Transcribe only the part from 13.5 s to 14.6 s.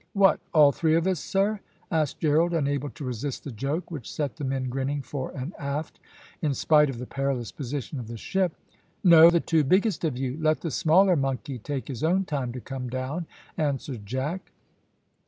answered Jack.